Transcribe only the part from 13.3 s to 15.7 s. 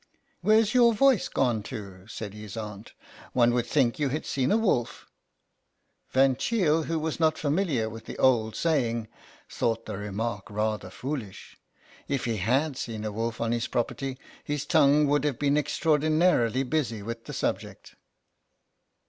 on his property his tongue would have been